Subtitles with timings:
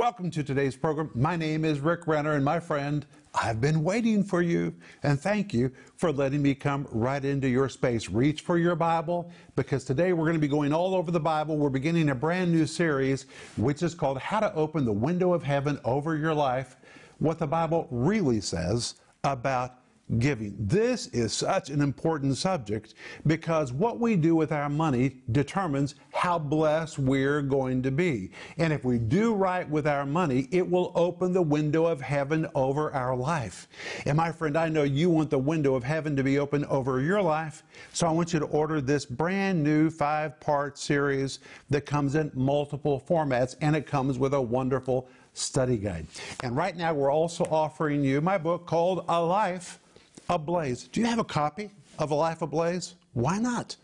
[0.00, 1.10] Welcome to today's program.
[1.14, 4.74] My name is Rick Renner, and my friend, I've been waiting for you.
[5.02, 8.08] And thank you for letting me come right into your space.
[8.08, 11.58] Reach for your Bible because today we're going to be going all over the Bible.
[11.58, 13.26] We're beginning a brand new series,
[13.58, 16.76] which is called How to Open the Window of Heaven Over Your Life.
[17.18, 19.79] What the Bible really says about
[20.18, 20.56] giving.
[20.58, 22.94] This is such an important subject
[23.26, 28.30] because what we do with our money determines how blessed we're going to be.
[28.58, 32.46] And if we do right with our money, it will open the window of heaven
[32.54, 33.68] over our life.
[34.04, 37.00] And my friend, I know you want the window of heaven to be open over
[37.00, 37.62] your life.
[37.92, 41.38] So I want you to order this brand new five part series
[41.70, 46.06] that comes in multiple formats and it comes with a wonderful study guide.
[46.42, 49.78] And right now, we're also offering you my book called A Life
[50.30, 50.84] Ablaze.
[50.86, 52.94] Do you have a copy of A Life Ablaze?
[53.14, 53.74] Why not?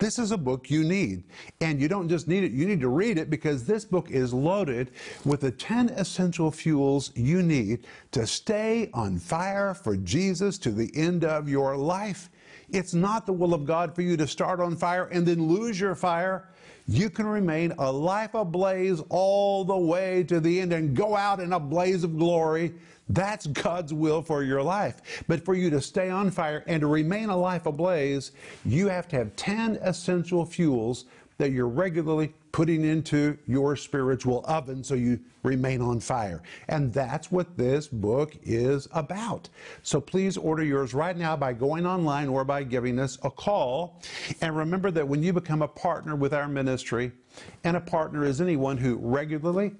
[0.00, 1.22] This is a book you need.
[1.60, 4.34] And you don't just need it, you need to read it because this book is
[4.34, 4.90] loaded
[5.24, 10.90] with the 10 essential fuels you need to stay on fire for Jesus to the
[10.96, 12.30] end of your life.
[12.70, 15.78] It's not the will of God for you to start on fire and then lose
[15.78, 16.48] your fire.
[16.88, 21.38] You can remain a life ablaze all the way to the end and go out
[21.38, 22.74] in a blaze of glory
[23.14, 25.24] that's God's will for your life.
[25.28, 28.32] But for you to stay on fire and to remain a life ablaze,
[28.64, 31.04] you have to have 10 essential fuels
[31.38, 36.42] that you're regularly putting into your spiritual oven so you remain on fire.
[36.68, 39.48] And that's what this book is about.
[39.82, 44.00] So please order yours right now by going online or by giving us a call.
[44.40, 47.12] And remember that when you become a partner with our ministry,
[47.64, 49.72] and a partner is anyone who regularly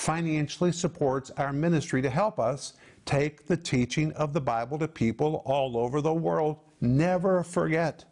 [0.00, 2.72] financially supports our ministry to help us
[3.04, 6.56] take the teaching of the Bible to people all over the world.
[6.80, 8.06] Never forget.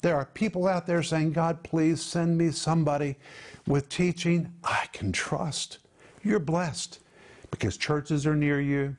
[0.00, 3.16] There are people out there saying, God, please send me somebody
[3.66, 5.78] with teaching I can trust.
[6.22, 7.00] You're blessed
[7.50, 8.96] because churches are near you,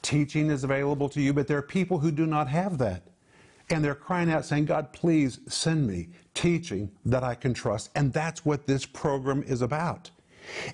[0.00, 3.02] teaching is available to you, but there are people who do not have that.
[3.70, 7.90] And they're crying out saying, God, please send me teaching that I can trust.
[7.96, 10.10] And that's what this program is about.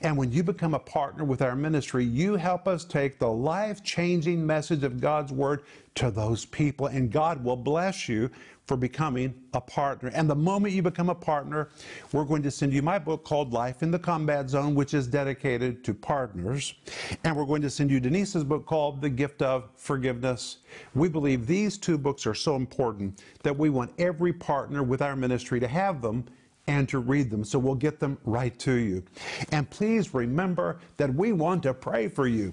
[0.03, 3.83] And when you become a partner with our ministry, you help us take the life
[3.83, 5.63] changing message of God's Word
[5.97, 8.31] to those people, and God will bless you
[8.67, 10.11] for becoming a partner.
[10.15, 11.69] And the moment you become a partner,
[12.13, 15.07] we're going to send you my book called Life in the Combat Zone, which is
[15.07, 16.75] dedicated to partners.
[17.25, 20.59] And we're going to send you Denise's book called The Gift of Forgiveness.
[20.95, 25.15] We believe these two books are so important that we want every partner with our
[25.15, 26.25] ministry to have them
[26.67, 27.45] and to read them.
[27.45, 29.03] So we'll get them right to you.
[29.53, 32.53] And please remember that we want to pray for you.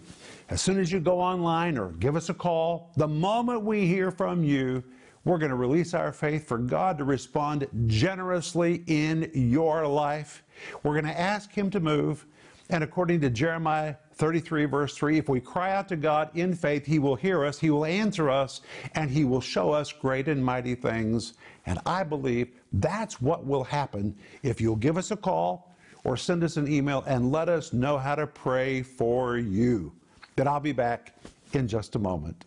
[0.49, 4.11] As soon as you go online or give us a call, the moment we hear
[4.11, 4.83] from you,
[5.23, 10.43] we're going to release our faith for God to respond generously in your life.
[10.83, 12.25] We're going to ask Him to move.
[12.69, 16.85] And according to Jeremiah 33, verse 3, if we cry out to God in faith,
[16.85, 18.61] He will hear us, He will answer us,
[18.95, 21.33] and He will show us great and mighty things.
[21.65, 26.43] And I believe that's what will happen if you'll give us a call or send
[26.43, 29.91] us an email and let us know how to pray for you.
[30.35, 31.15] Then I'll be back
[31.53, 32.45] in just a moment.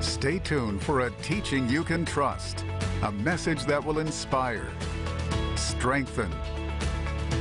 [0.00, 2.64] Stay tuned for a teaching you can trust,
[3.02, 4.70] a message that will inspire,
[5.56, 6.30] strengthen,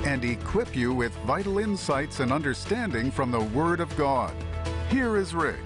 [0.05, 4.33] and equip you with vital insights and understanding from the Word of God.
[4.89, 5.59] Here is Rick.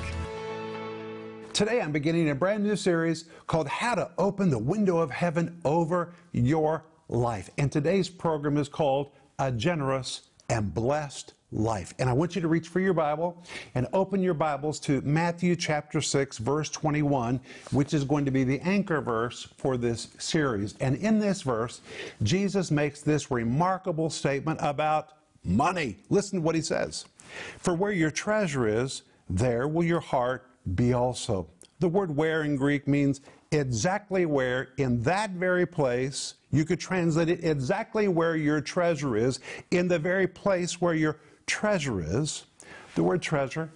[1.54, 5.60] Today I'm beginning a brand new series called How to Open the Window of Heaven
[5.64, 7.50] Over Your Life.
[7.60, 11.94] And today's program is called A Generous and Blessed Life.
[12.00, 13.44] And I want you to reach for your Bible
[13.76, 17.40] and open your Bibles to Matthew chapter 6, verse 21,
[17.72, 20.76] which is going to be the anchor verse for this series.
[20.80, 21.82] And in this verse,
[22.24, 25.10] Jesus makes this remarkable statement about
[25.44, 25.98] money.
[26.10, 27.06] Listen to what he says
[27.60, 31.48] For where your treasure is, there will your heart be also.
[31.80, 33.22] The word where in Greek means
[33.52, 36.36] exactly where, in that very place.
[36.54, 39.40] You could translate it exactly where your treasure is,
[39.72, 42.46] in the very place where your treasure is.
[42.94, 43.72] The word treasure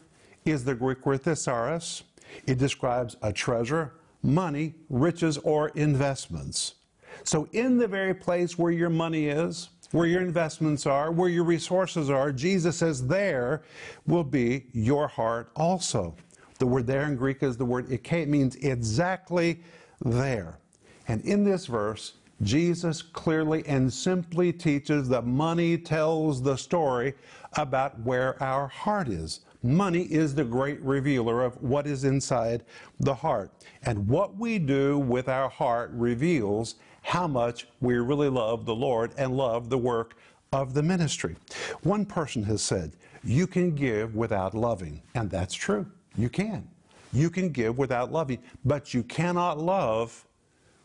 [0.45, 2.03] is the Greek word thesauros.
[2.45, 6.75] It describes a treasure, money, riches, or investments.
[7.23, 11.45] So, in the very place where your money is, where your investments are, where your
[11.45, 13.63] resources are, Jesus says there
[14.05, 16.15] will be your heart also.
[16.59, 18.21] The word there in Greek is the word ekei.
[18.21, 19.61] It means exactly
[20.01, 20.59] there.
[21.07, 27.13] And in this verse, Jesus clearly and simply teaches that money tells the story
[27.57, 29.41] about where our heart is.
[29.63, 32.63] Money is the great revealer of what is inside
[32.99, 33.51] the heart.
[33.83, 39.13] And what we do with our heart reveals how much we really love the Lord
[39.17, 40.15] and love the work
[40.53, 41.35] of the ministry.
[41.81, 42.93] One person has said,
[43.23, 45.01] you can give without loving.
[45.15, 45.87] And that's true.
[46.17, 46.69] You can.
[47.13, 50.25] You can give without loving, but you cannot love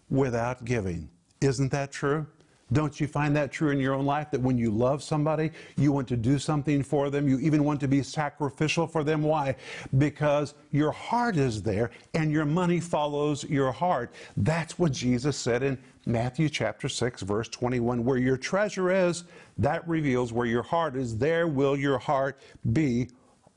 [0.09, 1.09] without giving.
[1.43, 2.27] Isn't that true?
[2.73, 5.93] Don't you find that true in your own life that when you love somebody, you
[5.93, 7.29] want to do something for them?
[7.29, 9.23] You even want to be sacrificial for them?
[9.23, 9.57] Why?
[9.99, 14.15] Because your heart is there and your money follows your heart.
[14.39, 18.05] That's what Jesus said in Matthew chapter 6, verse 21.
[18.05, 19.25] Where your treasure is,
[19.59, 21.19] that reveals where your heart is.
[21.19, 22.41] There will your heart
[22.73, 23.09] be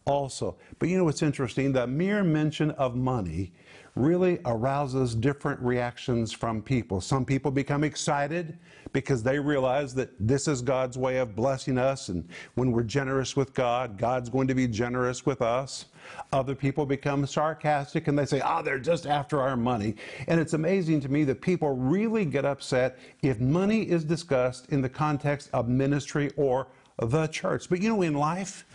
[0.06, 0.58] also.
[0.78, 1.72] But you know what's interesting?
[1.72, 3.54] The mere mention of money
[3.96, 7.00] really arouses different reactions from people.
[7.00, 8.58] Some people become excited
[8.92, 13.36] because they realize that this is God's way of blessing us, and when we're generous
[13.36, 15.86] with God, God's going to be generous with us.
[16.32, 19.96] Other people become sarcastic and they say, oh, they're just after our money.
[20.28, 24.82] And it's amazing to me that people really get upset if money is discussed in
[24.82, 26.68] the context of ministry or
[27.00, 27.70] the church.
[27.70, 28.66] But you know, in life,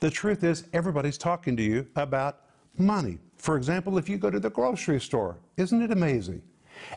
[0.00, 2.40] the truth is everybody's talking to you about
[2.78, 3.18] money.
[3.46, 6.42] For example, if you go to the grocery store, isn't it amazing?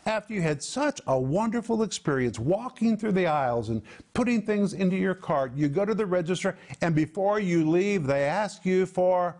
[0.07, 3.83] After you had such a wonderful experience walking through the aisles and
[4.15, 8.23] putting things into your cart, you go to the register, and before you leave, they
[8.23, 9.37] ask you for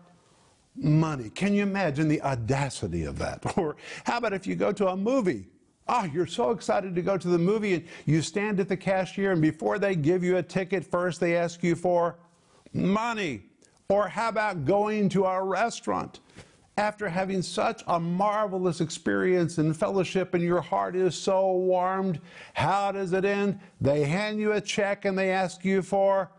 [0.76, 1.30] money.
[1.30, 3.44] Can you imagine the audacity of that?
[3.58, 3.74] Or
[4.04, 5.48] how about if you go to a movie?
[5.88, 9.32] Oh, you're so excited to go to the movie, and you stand at the cashier,
[9.32, 12.20] and before they give you a ticket, first they ask you for
[12.72, 13.42] money.
[13.88, 16.20] Or how about going to a restaurant?
[16.80, 22.22] After having such a marvelous experience and fellowship, and your heart is so warmed,
[22.54, 23.60] how does it end?
[23.82, 26.30] They hand you a check and they ask you for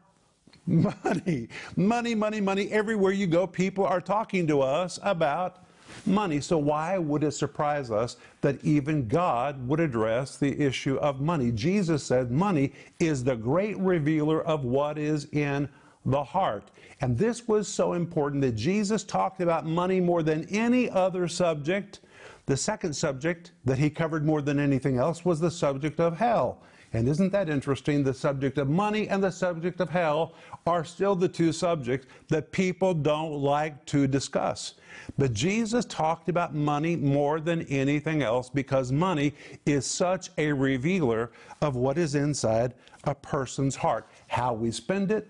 [0.65, 1.47] money.
[1.75, 2.71] Money, money, money.
[2.71, 5.63] Everywhere you go, people are talking to us about
[6.07, 6.41] money.
[6.41, 11.51] So, why would it surprise us that even God would address the issue of money?
[11.51, 15.69] Jesus said money is the great revealer of what is in
[16.05, 16.71] the heart.
[17.01, 21.99] And this was so important that Jesus talked about money more than any other subject.
[22.45, 26.61] The second subject that he covered more than anything else was the subject of hell.
[26.93, 28.03] And isn't that interesting?
[28.03, 30.33] The subject of money and the subject of hell
[30.67, 34.73] are still the two subjects that people don't like to discuss.
[35.17, 39.33] But Jesus talked about money more than anything else because money
[39.65, 41.31] is such a revealer
[41.61, 42.73] of what is inside
[43.05, 44.07] a person's heart.
[44.27, 45.29] How we spend it,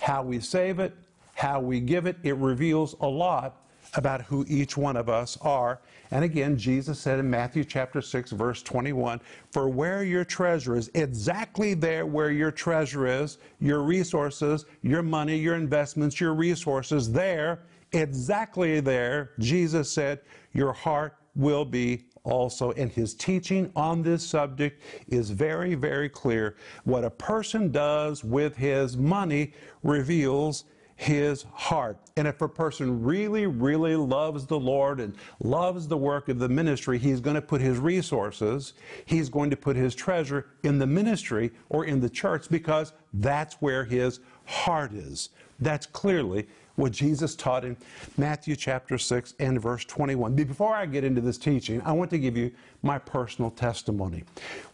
[0.00, 0.94] how we save it,
[1.34, 3.62] how we give it, it reveals a lot
[3.94, 5.80] about who each one of us are.
[6.10, 10.90] And again, Jesus said in Matthew chapter 6, verse 21, For where your treasure is,
[10.94, 17.60] exactly there where your treasure is, your resources, your money, your investments, your resources, there,
[17.92, 20.20] exactly there, Jesus said,
[20.52, 22.72] your heart will be also.
[22.72, 26.56] And his teaching on this subject is very, very clear.
[26.84, 29.52] What a person does with his money
[29.82, 30.64] reveals
[30.98, 31.96] his heart.
[32.16, 36.48] And if a person really, really loves the Lord and loves the work of the
[36.48, 38.72] ministry, he's going to put his resources,
[39.04, 43.54] he's going to put his treasure in the ministry or in the church because that's
[43.62, 45.28] where his heart is.
[45.60, 46.48] That's clearly
[46.78, 47.76] what Jesus taught in
[48.16, 50.34] Matthew chapter 6 and verse 21.
[50.34, 52.52] Before I get into this teaching, I want to give you
[52.82, 54.22] my personal testimony.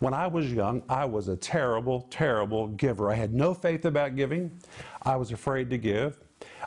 [0.00, 3.10] When I was young, I was a terrible, terrible giver.
[3.10, 4.50] I had no faith about giving.
[5.02, 6.18] I was afraid to give.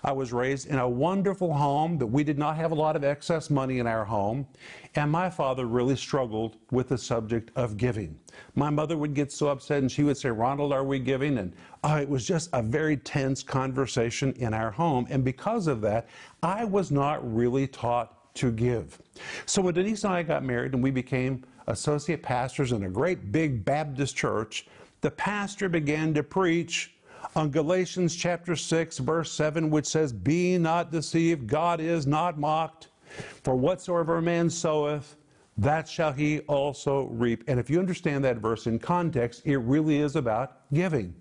[0.04, 3.04] I was raised in a wonderful home, but we did not have a lot of
[3.04, 4.48] excess money in our home.
[4.96, 8.18] And my father really struggled with the subject of giving.
[8.56, 11.38] My mother would get so upset and she would say, Ronald, are we giving?
[11.38, 15.08] And oh, it was just a very tense conversation in our home.
[15.10, 16.08] And because of that,
[16.44, 19.00] I was not really taught to give.
[19.46, 23.32] So when Denise and I got married and we became associate pastors in a great
[23.32, 24.68] big Baptist church,
[25.02, 26.94] the pastor began to preach
[27.36, 32.90] on Galatians chapter 6, verse 7, which says, Be not deceived, God is not mocked.
[33.44, 35.16] For whatsoever a man soweth,
[35.58, 37.44] that shall he also reap.
[37.48, 41.14] And if you understand that verse in context, it really is about giving.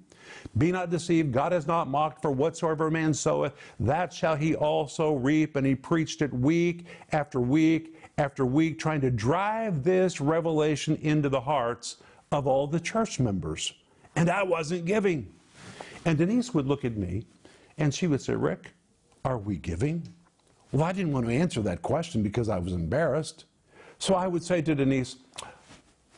[0.58, 4.54] Be not deceived, God is not mocked, for whatsoever a man soweth, that shall he
[4.54, 5.56] also reap.
[5.56, 11.28] And he preached it week after week after week, trying to drive this revelation into
[11.28, 11.98] the hearts
[12.32, 13.74] of all the church members.
[14.16, 15.32] And I wasn't giving.
[16.06, 17.24] And Denise would look at me
[17.76, 18.70] and she would say, Rick,
[19.24, 20.06] are we giving?
[20.70, 23.44] Well, I didn't want to answer that question because I was embarrassed.
[23.98, 25.16] So I would say to Denise,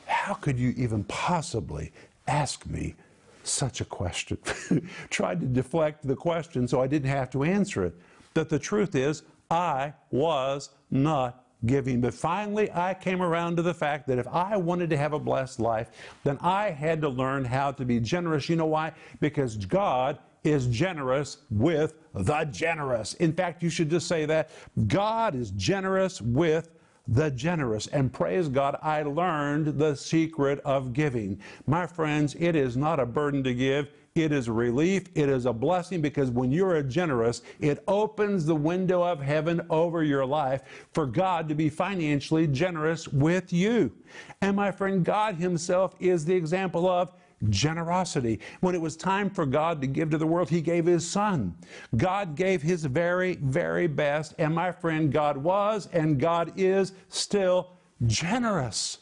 [0.06, 1.90] How could you even possibly
[2.26, 2.96] ask me
[3.44, 4.36] such a question?
[5.10, 7.94] Tried to deflect the question so I didn't have to answer it.
[8.34, 12.00] But the truth is, I was not giving.
[12.00, 15.18] But finally, I came around to the fact that if I wanted to have a
[15.18, 15.90] blessed life,
[16.24, 18.48] then I had to learn how to be generous.
[18.48, 18.92] You know why?
[19.20, 23.14] Because God is generous with the generous.
[23.14, 24.50] In fact, you should just say that
[24.86, 26.70] God is generous with
[27.08, 27.86] the generous.
[27.88, 31.40] And praise God, I learned the secret of giving.
[31.66, 33.88] My friends, it is not a burden to give.
[34.18, 35.04] It is a relief.
[35.14, 39.60] It is a blessing because when you're a generous, it opens the window of heaven
[39.70, 43.92] over your life for God to be financially generous with you.
[44.40, 47.12] And my friend, God Himself is the example of
[47.48, 48.40] generosity.
[48.60, 51.54] When it was time for God to give to the world, He gave His Son.
[51.96, 54.34] God gave His very, very best.
[54.38, 57.70] And my friend, God was and God is still
[58.06, 58.98] generous.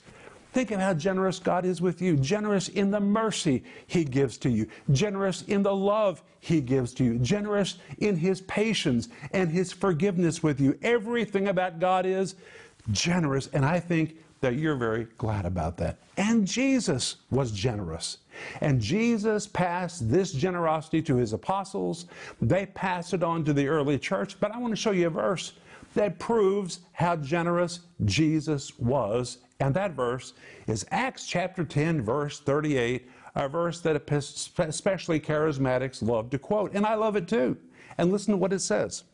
[0.56, 2.16] Think of how generous God is with you.
[2.16, 4.66] Generous in the mercy He gives to you.
[4.90, 7.18] Generous in the love He gives to you.
[7.18, 10.78] Generous in His patience and His forgiveness with you.
[10.80, 12.36] Everything about God is
[12.90, 13.48] generous.
[13.48, 15.98] And I think that you're very glad about that.
[16.16, 18.16] And Jesus was generous.
[18.62, 22.06] And Jesus passed this generosity to his apostles.
[22.40, 24.40] They passed it on to the early church.
[24.40, 25.52] But I want to show you a verse
[25.94, 29.36] that proves how generous Jesus was.
[29.60, 30.34] And that verse
[30.66, 33.96] is Acts chapter 10, verse 38, a verse that
[34.58, 36.74] especially charismatics love to quote.
[36.74, 37.56] And I love it too.
[37.98, 39.04] And listen to what it says.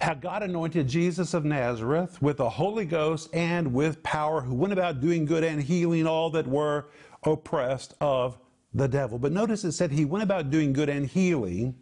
[0.00, 4.72] How God anointed Jesus of Nazareth with the Holy Ghost and with power, who went
[4.72, 6.86] about doing good and healing all that were
[7.24, 8.38] oppressed of
[8.74, 9.18] the devil.
[9.18, 11.74] But notice it said he went about doing good and healing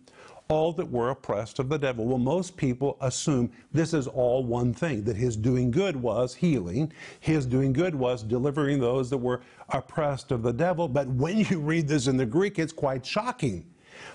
[0.51, 2.05] all that were oppressed of the devil.
[2.05, 6.93] Well, most people assume this is all one thing, that his doing good was healing,
[7.21, 10.89] his doing good was delivering those that were oppressed of the devil.
[10.89, 13.65] But when you read this in the Greek, it's quite shocking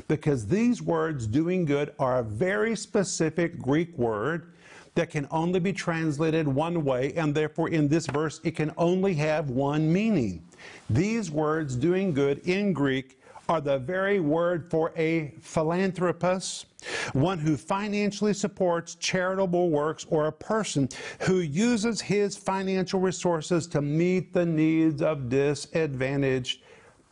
[0.08, 4.52] because these words, doing good, are a very specific Greek word
[4.96, 9.14] that can only be translated one way, and therefore in this verse it can only
[9.14, 10.44] have one meaning.
[10.90, 16.66] These words, doing good, in Greek, are the very word for a philanthropist,
[17.14, 20.90] one who financially supports charitable works, or a person
[21.22, 26.62] who uses his financial resources to meet the needs of disadvantaged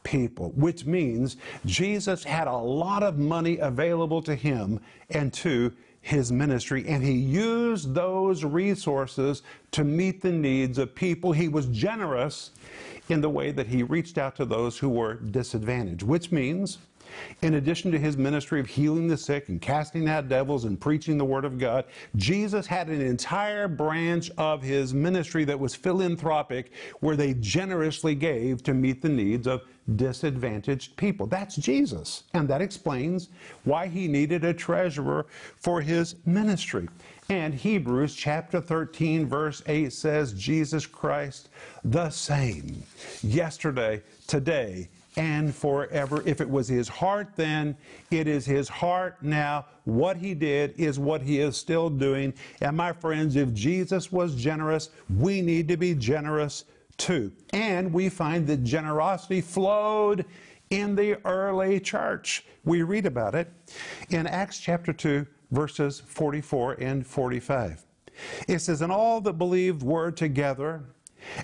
[0.04, 5.72] people, which means Jesus had a lot of money available to him and to
[6.02, 11.32] his ministry, and he used those resources to meet the needs of people.
[11.32, 12.52] He was generous
[13.10, 16.78] in the way that he reached out to those who were disadvantaged, which means
[17.42, 21.18] in addition to his ministry of healing the sick and casting out devils and preaching
[21.18, 26.72] the Word of God, Jesus had an entire branch of his ministry that was philanthropic,
[27.02, 29.64] where they generously gave to meet the needs of
[29.96, 31.28] disadvantaged people.
[31.28, 32.24] That's Jesus.
[32.34, 33.30] And that explains
[33.66, 35.26] why he needed a treasurer
[35.58, 36.88] for his ministry.
[37.30, 41.50] And Hebrews chapter 13, verse 8 says, Jesus Christ
[41.84, 42.84] the same
[43.22, 46.24] yesterday, today, and forever.
[46.26, 47.78] If it was his heart then,
[48.12, 49.66] it is his heart now.
[49.86, 52.34] What he did is what he is still doing.
[52.62, 56.66] And my friends, if Jesus was generous, we need to be generous
[56.98, 57.32] too.
[57.52, 60.26] And we find that generosity flowed
[60.70, 62.46] in the early church.
[62.66, 63.52] We read about it
[64.10, 67.86] in Acts chapter 2, verses 44 and 45.
[68.48, 70.84] It says, And all that believed were together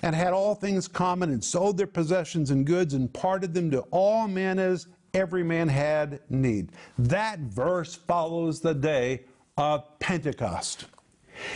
[0.02, 3.80] and had all things common, and sold their possessions and goods, and parted them to
[3.90, 6.72] all men as every man had need.
[6.98, 9.22] That verse follows the day
[9.56, 10.84] of Pentecost.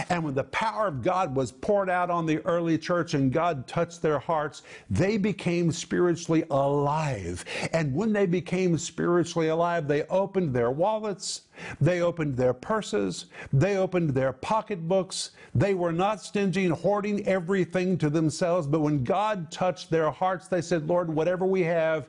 [0.08, 3.66] And when the power of God was poured out on the early church and God
[3.66, 7.44] touched their hearts, they became spiritually alive.
[7.72, 11.42] And when they became spiritually alive, they opened their wallets,
[11.80, 15.30] they opened their purses, they opened their pocketbooks.
[15.54, 20.48] They were not stingy and hoarding everything to themselves, but when God touched their hearts,
[20.48, 22.08] they said, Lord, whatever we have,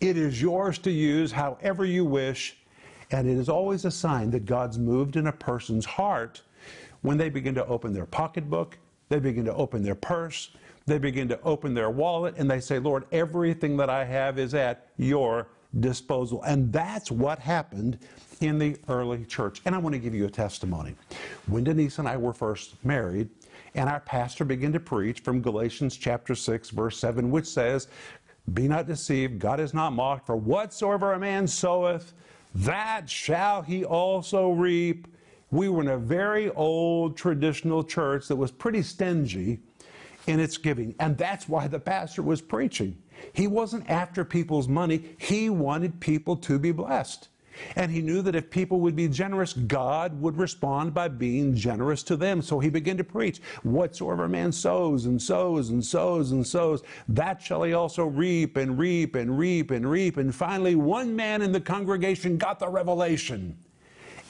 [0.00, 2.56] it is yours to use however you wish.
[3.10, 6.42] And it is always a sign that God's moved in a person's heart
[7.04, 8.78] when they begin to open their pocketbook,
[9.10, 10.52] they begin to open their purse,
[10.86, 14.54] they begin to open their wallet, and they say, Lord, everything that I have is
[14.54, 15.48] at your
[15.80, 16.42] disposal.
[16.44, 17.98] And that's what happened
[18.40, 19.60] in the early church.
[19.66, 20.94] And I want to give you a testimony.
[21.46, 23.28] When Denise and I were first married,
[23.74, 27.88] and our pastor began to preach from Galatians chapter 6, verse 7, which says,
[28.54, 32.14] Be not deceived, God is not mocked, for whatsoever a man soweth,
[32.54, 35.06] that shall he also reap
[35.54, 39.60] we were in a very old traditional church that was pretty stingy
[40.26, 40.94] in its giving.
[40.98, 42.96] And that's why the pastor was preaching.
[43.32, 47.28] He wasn't after people's money, he wanted people to be blessed.
[47.76, 52.02] And he knew that if people would be generous, God would respond by being generous
[52.04, 52.42] to them.
[52.42, 57.40] So he began to preach whatsoever man sows and sows and sows and sows, that
[57.40, 60.16] shall he also reap and reap and reap and reap.
[60.16, 63.56] And finally, one man in the congregation got the revelation.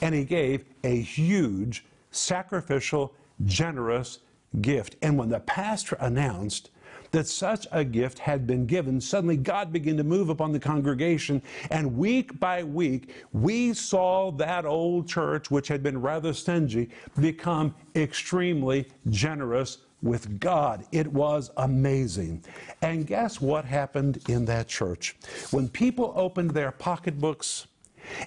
[0.01, 3.13] And he gave a huge, sacrificial,
[3.45, 4.19] generous
[4.61, 4.95] gift.
[5.01, 6.69] And when the pastor announced
[7.11, 11.41] that such a gift had been given, suddenly God began to move upon the congregation.
[11.71, 17.73] And week by week, we saw that old church, which had been rather stingy, become
[17.95, 20.85] extremely generous with God.
[20.91, 22.43] It was amazing.
[22.81, 25.15] And guess what happened in that church?
[25.51, 27.67] When people opened their pocketbooks,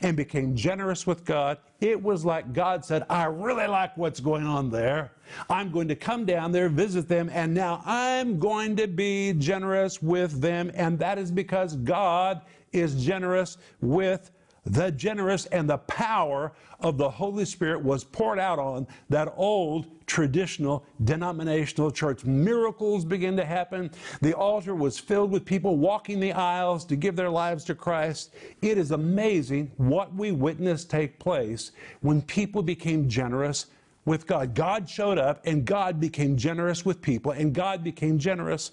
[0.03, 4.47] and became generous with God, it was like God said, I really like what's going
[4.47, 5.13] on there.
[5.49, 10.03] I'm going to come down there, visit them, and now I'm going to be generous
[10.03, 10.71] with them.
[10.75, 12.43] And that is because God
[12.73, 14.31] is generous with
[14.69, 19.87] the generous and the power of the Holy Spirit was poured out on that old
[20.07, 22.25] traditional denominational church.
[22.25, 23.91] Miracles began to happen.
[24.21, 28.35] The altar was filled with people walking the aisles to give their lives to Christ.
[28.63, 33.67] It is amazing what we witness take place when people became generous
[34.05, 34.55] with God.
[34.55, 38.71] God showed up and God became generous with people and God became generous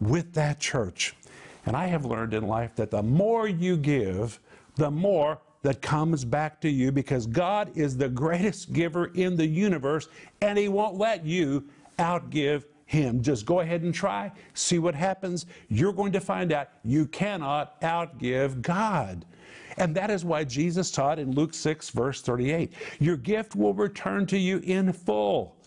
[0.00, 1.14] with that church.
[1.66, 4.40] And I have learned in life that the more you give,
[4.78, 9.46] the more that comes back to you because God is the greatest giver in the
[9.46, 10.08] universe
[10.40, 11.68] and He won't let you
[11.98, 13.20] outgive Him.
[13.20, 15.46] Just go ahead and try, see what happens.
[15.68, 19.26] You're going to find out you cannot outgive God.
[19.76, 24.26] And that is why Jesus taught in Luke 6, verse 38 Your gift will return
[24.26, 25.58] to you in full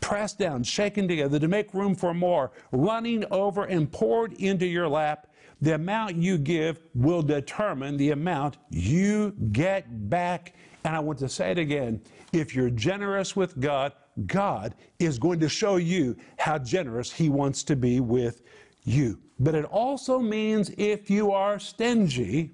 [0.00, 4.88] pressed down, shaken together to make room for more, running over and poured into your
[4.88, 5.26] lap.
[5.62, 10.54] The amount you give will determine the amount you get back.
[10.84, 12.00] And I want to say it again
[12.32, 13.92] if you're generous with God,
[14.26, 18.42] God is going to show you how generous He wants to be with
[18.84, 19.18] you.
[19.38, 22.52] But it also means if you are stingy,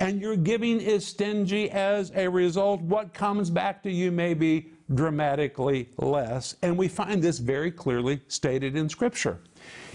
[0.00, 4.72] and your giving is stingy as a result, what comes back to you may be
[4.94, 6.56] dramatically less.
[6.62, 9.40] And we find this very clearly stated in Scripture.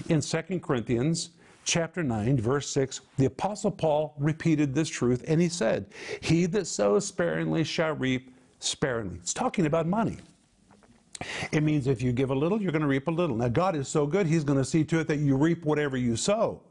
[0.08, 1.32] In 2 Corinthians
[1.69, 5.86] chapter 9, verse 6, the Apostle Paul repeated this truth and he said,
[6.19, 9.17] He that sows sparingly shall reap sparingly.
[9.19, 10.17] It's talking about money.
[11.51, 13.36] It means if you give a little, you're going to reap a little.
[13.36, 15.95] Now, God is so good, He's going to see to it that you reap whatever
[15.95, 16.62] you sow.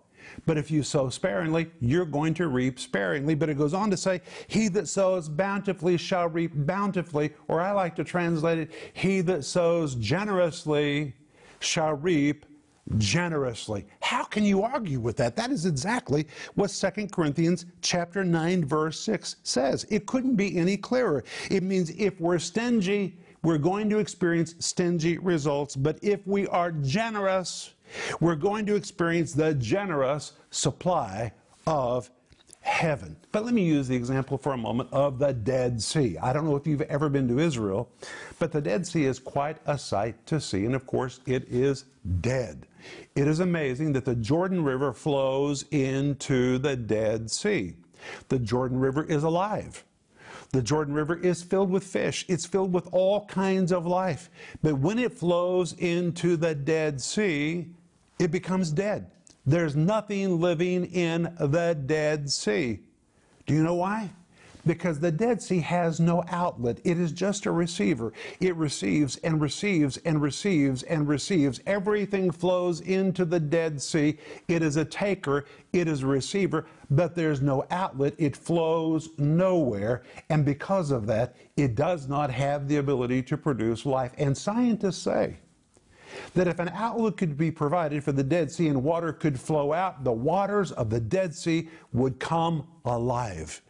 [0.46, 3.34] But if you sow sparingly, you're going to reap sparingly.
[3.34, 7.32] But it goes on to say, He that sows bountifully shall reap bountifully.
[7.46, 11.14] Or I like to translate it, He that sows generously
[11.60, 12.44] shall reap
[12.96, 13.86] generously.
[14.00, 15.36] How can you argue with that?
[15.36, 19.86] That is exactly what 2 Corinthians chapter 9 verse 6 says.
[19.90, 21.24] It couldn't be any clearer.
[21.50, 26.72] It means if we're stingy, we're going to experience stingy results, but if we are
[26.72, 27.74] generous,
[28.20, 31.32] we're going to experience the generous supply
[31.66, 32.10] of
[32.60, 33.16] heaven.
[33.32, 36.18] But let me use the example for a moment of the Dead Sea.
[36.18, 37.88] I don't know if you've ever been to Israel,
[38.38, 41.86] but the Dead Sea is quite a sight to see, and of course, it is
[42.20, 42.66] dead.
[43.14, 47.74] It is amazing that the Jordan River flows into the Dead Sea.
[48.28, 49.84] The Jordan River is alive.
[50.52, 52.24] The Jordan River is filled with fish.
[52.28, 54.30] It's filled with all kinds of life.
[54.62, 57.66] But when it flows into the Dead Sea,
[58.18, 59.10] it becomes dead.
[59.44, 62.80] There's nothing living in the Dead Sea.
[63.46, 64.10] Do you know why?
[64.68, 66.78] Because the Dead Sea has no outlet.
[66.84, 68.12] It is just a receiver.
[68.38, 71.62] It receives and receives and receives and receives.
[71.64, 74.18] Everything flows into the Dead Sea.
[74.46, 78.12] It is a taker, it is a receiver, but there's no outlet.
[78.18, 80.02] It flows nowhere.
[80.28, 84.12] And because of that, it does not have the ability to produce life.
[84.18, 85.38] And scientists say,
[86.34, 89.72] that if an outlet could be provided for the Dead Sea and water could flow
[89.72, 93.62] out, the waters of the Dead Sea would come alive.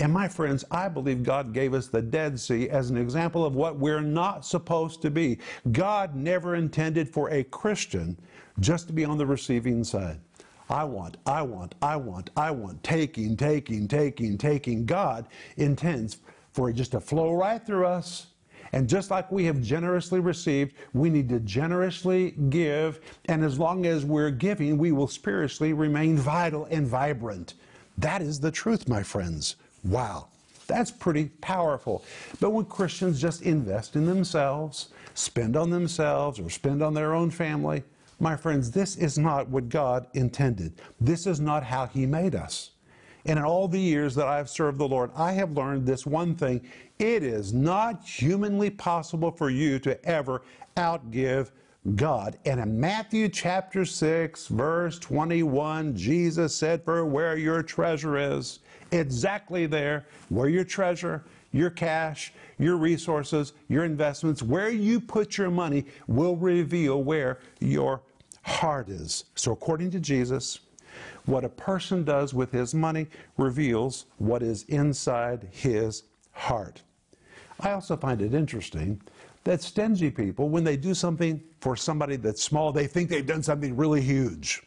[0.00, 3.54] And my friends, I believe God gave us the Dead Sea as an example of
[3.54, 5.38] what we're not supposed to be.
[5.72, 8.18] God never intended for a Christian
[8.60, 10.18] just to be on the receiving side.
[10.70, 14.86] I want, I want, I want, I want, taking, taking, taking, taking.
[14.86, 15.26] God
[15.58, 16.16] intends
[16.52, 18.28] for it just to flow right through us
[18.72, 23.00] and just like we have generously received, we need to generously give.
[23.26, 27.54] And as long as we're giving, we will spiritually remain vital and vibrant.
[27.98, 29.56] That is the truth, my friends.
[29.84, 30.28] Wow.
[30.66, 32.04] That's pretty powerful.
[32.38, 37.30] But when Christians just invest in themselves, spend on themselves, or spend on their own
[37.30, 37.82] family,
[38.20, 40.74] my friends, this is not what God intended.
[41.00, 42.70] This is not how He made us.
[43.24, 46.34] And in all the years that I've served the Lord, I have learned this one
[46.34, 46.60] thing
[46.98, 50.42] it is not humanly possible for you to ever
[50.76, 51.50] outgive
[51.96, 52.38] God.
[52.44, 58.60] And in Matthew chapter 6, verse 21, Jesus said, For where your treasure is,
[58.92, 61.22] exactly there, where your treasure,
[61.52, 68.02] your cash, your resources, your investments, where you put your money will reveal where your
[68.42, 69.24] heart is.
[69.34, 70.60] So, according to Jesus,
[71.26, 76.82] what a person does with his money reveals what is inside his heart.
[77.60, 79.00] I also find it interesting
[79.44, 83.42] that stingy people, when they do something for somebody that's small, they think they've done
[83.42, 84.62] something really huge.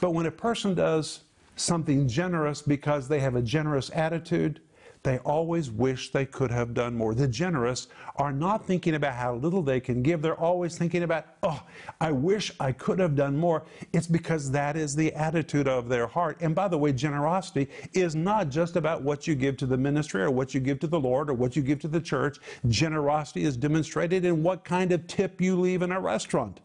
[0.00, 1.20] But when a person does
[1.56, 4.60] something generous because they have a generous attitude,
[5.06, 7.14] they always wish they could have done more.
[7.14, 10.20] The generous are not thinking about how little they can give.
[10.20, 11.62] They're always thinking about, oh,
[12.00, 13.64] I wish I could have done more.
[13.92, 16.38] It's because that is the attitude of their heart.
[16.40, 20.22] And by the way, generosity is not just about what you give to the ministry
[20.22, 22.38] or what you give to the Lord or what you give to the church.
[22.66, 26.60] Generosity is demonstrated in what kind of tip you leave in a restaurant,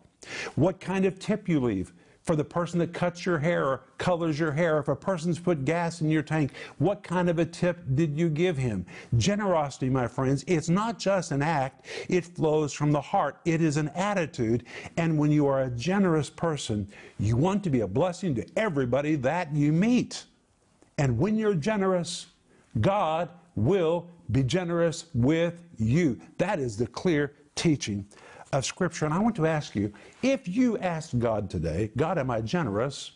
[0.56, 4.40] what kind of tip you leave for the person that cuts your hair or colors
[4.40, 7.80] your hair, if a person's put gas in your tank, what kind of a tip
[7.96, 8.86] did you give him?
[9.18, 13.38] Generosity, my friends, it's not just an act, it flows from the heart.
[13.46, 14.66] It is an attitude.
[14.98, 16.88] And when you are a generous person,
[17.20, 20.26] you want to be a blessing to everybody that you meet.
[20.98, 22.28] And when you're generous,
[22.80, 26.20] God will be generous with you.
[26.38, 28.06] That is the clear teaching
[28.54, 29.06] of Scripture.
[29.06, 33.12] And I want to ask you if you asked God today, God, am I generous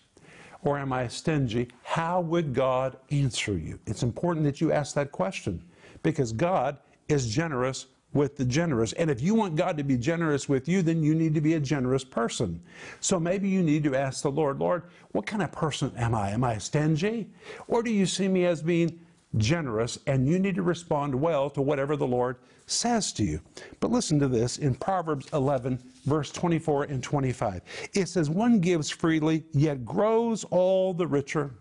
[0.63, 1.69] or am I stingy?
[1.84, 3.80] How would God answer you?
[3.86, 5.62] It's important that you ask that question
[6.04, 8.93] because God is generous with the generous.
[8.93, 11.56] And if you want God to be generous with you, then you need to be
[11.56, 12.62] a generous person.
[13.02, 16.30] So maybe you need to ask the Lord, Lord, what kind of person am I?
[16.32, 17.28] Am I stingy?
[17.67, 19.00] Or do you see me as being
[19.38, 23.41] generous, and you need to respond well to whatever the Lord says to you.
[23.80, 27.62] But listen to this in Proverbs 11, verse 24 and 25.
[27.93, 31.56] It says, One gives freely, yet grows all the richer.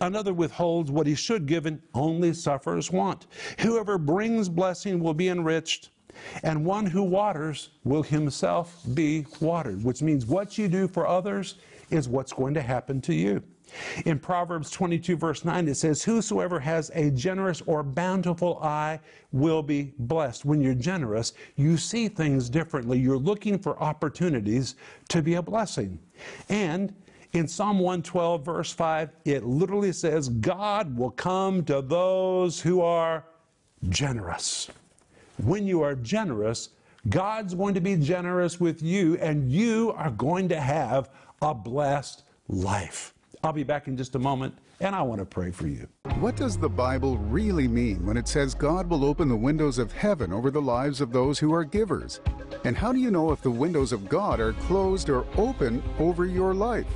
[0.00, 3.26] Another withholds what he should give and only suffers want.
[3.60, 5.90] Whoever brings blessing will be enriched,
[6.42, 11.54] and one who waters will himself be watered, which means what you do for others
[11.90, 13.42] is what's going to happen to you.
[14.04, 19.00] In Proverbs 22, verse 9, it says, Whosoever has a generous or bountiful eye
[19.32, 20.44] will be blessed.
[20.44, 22.98] When you're generous, you see things differently.
[22.98, 24.76] You're looking for opportunities
[25.08, 25.98] to be a blessing.
[26.48, 26.94] And
[27.32, 33.24] in Psalm 112, verse 5, it literally says, God will come to those who are
[33.88, 34.68] generous.
[35.38, 36.70] When you are generous,
[37.08, 42.22] God's going to be generous with you, and you are going to have a blessed
[42.48, 43.14] life.
[43.44, 45.88] I'll be back in just a moment, and I want to pray for you.
[46.20, 49.90] What does the Bible really mean when it says God will open the windows of
[49.90, 52.20] heaven over the lives of those who are givers?
[52.64, 56.24] And how do you know if the windows of God are closed or open over
[56.24, 56.86] your life?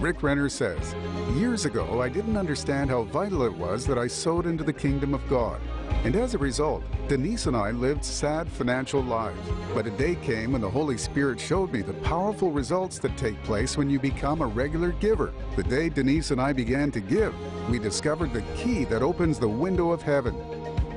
[0.00, 0.94] Rick Renner says,
[1.34, 5.12] Years ago, I didn't understand how vital it was that I sowed into the kingdom
[5.12, 5.60] of God.
[6.04, 9.40] And as a result, Denise and I lived sad financial lives.
[9.74, 13.42] But a day came when the Holy Spirit showed me the powerful results that take
[13.42, 15.32] place when you become a regular giver.
[15.56, 17.34] The day Denise and I began to give,
[17.68, 20.36] we discovered the key that opens the window of heaven.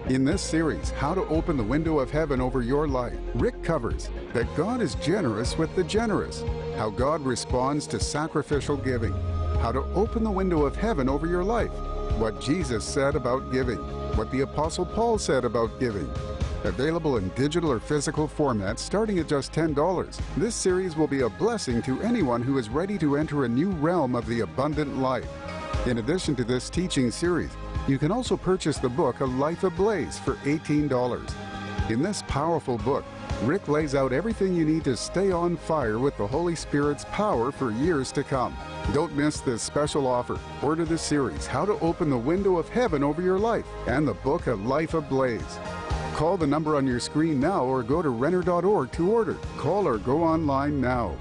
[0.08, 4.10] In this series, How to Open the Window of Heaven Over Your Life, Rick covers
[4.34, 6.44] that God is generous with the generous,
[6.76, 9.14] how God responds to sacrificial giving,
[9.62, 11.72] how to open the window of heaven over your life,
[12.18, 13.78] what Jesus said about giving
[14.18, 16.10] what the Apostle Paul said about giving.
[16.64, 21.30] Available in digital or physical formats starting at just $10, this series will be a
[21.30, 25.30] blessing to anyone who is ready to enter a new realm of the abundant life.
[25.86, 27.52] In addition to this teaching series,
[27.88, 31.34] you can also purchase the book A Life Ablaze for $18.
[31.89, 33.04] In this powerful book,
[33.44, 37.52] Rick lays out everything you need to stay on fire with the Holy Spirit's power
[37.52, 38.56] for years to come.
[38.94, 40.39] Don't miss this special offer.
[40.62, 44.13] Order the series, How to Open the Window of Heaven Over Your Life, and the
[44.13, 45.60] book, A Life Ablaze.
[46.13, 49.38] Call the number on your screen now or go to Renner.org to order.
[49.58, 51.15] Call or go online now.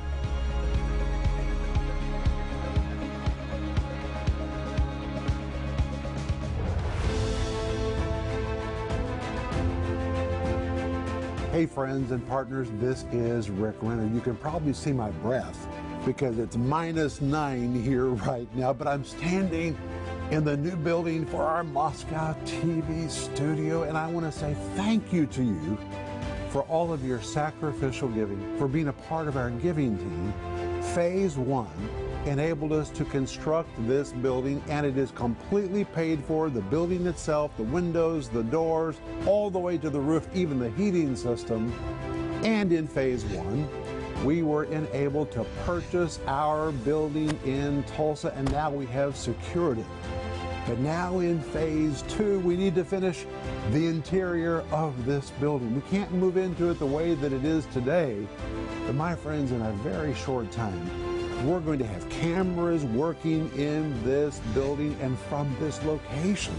[11.60, 14.08] Hey, friends and partners, this is Rick Renner.
[14.14, 15.68] You can probably see my breath
[16.06, 19.76] because it's minus nine here right now, but I'm standing
[20.30, 25.12] in the new building for our Moscow TV studio, and I want to say thank
[25.12, 25.76] you to you
[26.48, 30.82] for all of your sacrificial giving, for being a part of our giving team.
[30.94, 31.68] Phase one
[32.26, 36.50] enabled us to construct this building, and it is completely paid for.
[36.50, 40.70] The building itself, the windows, the doors, all the way to the roof, even the
[40.70, 41.72] heating system.
[42.44, 43.68] And in phase one,
[44.24, 49.86] we were enabled to purchase our building in Tulsa, and now we have secured it.
[50.66, 53.24] But now in phase two, we need to finish
[53.70, 55.74] the interior of this building.
[55.74, 58.26] We can't move into it the way that it is today.
[58.86, 61.09] But my friends, in a very short time,
[61.44, 66.54] we're going to have cameras working in this building and from this location.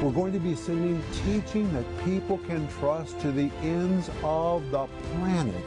[0.00, 4.86] We're going to be sending teaching that people can trust to the ends of the
[4.86, 5.64] planet.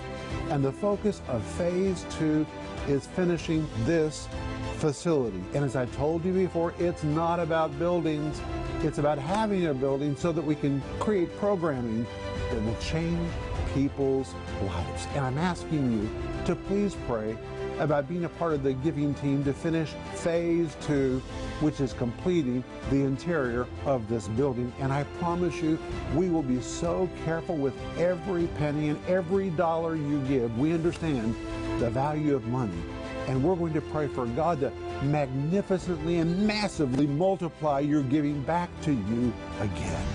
[0.50, 2.46] And the focus of phase two
[2.88, 4.30] is finishing this
[4.78, 5.42] facility.
[5.54, 8.40] And as I told you before, it's not about buildings,
[8.82, 12.06] it's about having a building so that we can create programming
[12.52, 13.30] that will change
[13.74, 14.34] people's
[14.64, 15.08] lives.
[15.16, 16.10] And I'm asking you
[16.46, 17.38] to please pray
[17.80, 21.22] about being a part of the giving team to finish phase two,
[21.60, 24.72] which is completing the interior of this building.
[24.80, 25.78] And I promise you,
[26.16, 30.58] we will be so careful with every penny and every dollar you give.
[30.58, 31.36] We understand
[31.80, 32.82] the value of money.
[33.28, 34.72] And we're going to pray for God to
[35.04, 40.06] magnificently and massively multiply your giving back to you again.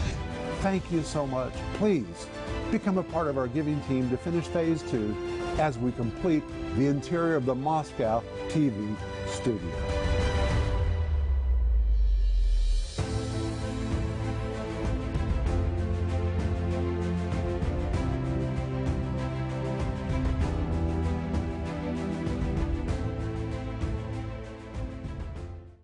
[0.60, 1.52] Thank you so much.
[1.74, 2.26] Please
[2.70, 5.14] become a part of our giving team to finish phase two
[5.58, 6.42] as we complete
[6.76, 9.60] the interior of the Moscow TV studio.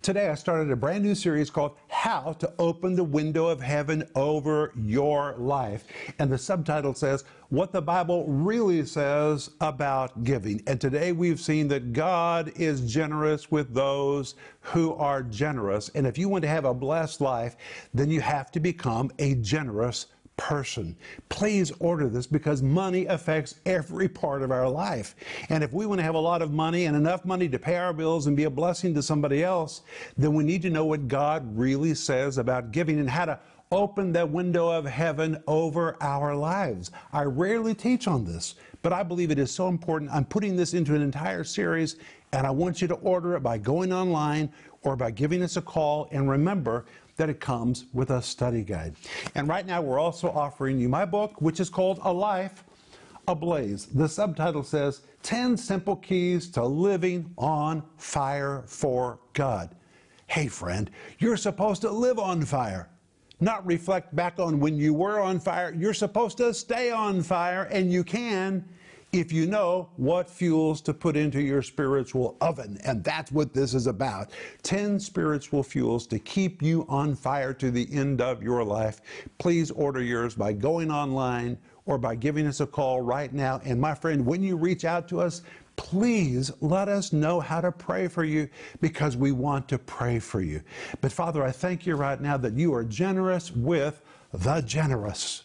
[0.08, 4.08] Today, I started a brand new series called How to Open the Window of Heaven
[4.14, 5.84] Over Your Life.
[6.20, 10.62] And the subtitle says, What the Bible Really Says About Giving.
[10.68, 15.88] And today we've seen that God is generous with those who are generous.
[15.96, 17.56] And if you want to have a blessed life,
[17.92, 20.06] then you have to become a generous
[20.38, 20.96] person.
[21.28, 25.14] Please order this because money affects every part of our life.
[25.50, 27.76] And if we want to have a lot of money and enough money to pay
[27.76, 29.82] our bills and be a blessing to somebody else,
[30.16, 33.38] then we need to know what God really says about giving and how to
[33.70, 36.90] open that window of heaven over our lives.
[37.12, 40.10] I rarely teach on this, but I believe it is so important.
[40.10, 41.96] I'm putting this into an entire series,
[42.32, 44.50] and I want you to order it by going online
[44.82, 46.08] or by giving us a call.
[46.12, 46.86] And remember,
[47.18, 48.94] that it comes with a study guide.
[49.34, 52.64] And right now, we're also offering you my book, which is called A Life
[53.26, 53.86] Ablaze.
[53.86, 59.74] The subtitle says 10 Simple Keys to Living on Fire for God.
[60.28, 62.88] Hey, friend, you're supposed to live on fire
[63.40, 65.72] not reflect back on when you were on fire.
[65.72, 68.64] You're supposed to stay on fire, and you can
[69.12, 72.78] if you know what fuels to put into your spiritual oven.
[72.84, 74.30] And that's what this is about
[74.62, 79.00] 10 spiritual fuels to keep you on fire to the end of your life.
[79.38, 83.60] Please order yours by going online or by giving us a call right now.
[83.64, 85.42] And my friend, when you reach out to us,
[85.76, 88.48] please let us know how to pray for you
[88.80, 90.60] because we want to pray for you.
[91.00, 95.44] But Father, I thank you right now that you are generous with the generous.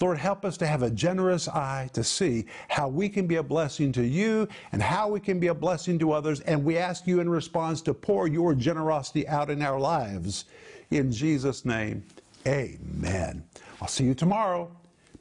[0.00, 3.42] Lord, help us to have a generous eye to see how we can be a
[3.42, 6.40] blessing to you and how we can be a blessing to others.
[6.40, 10.46] And we ask you in response to pour your generosity out in our lives.
[10.90, 12.04] In Jesus' name,
[12.46, 13.44] amen.
[13.80, 14.70] I'll see you tomorrow.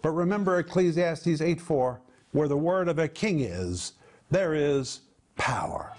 [0.02, 3.94] But remember Ecclesiastes 8 4, where the word of a king is,
[4.30, 5.02] there is
[5.36, 5.94] power.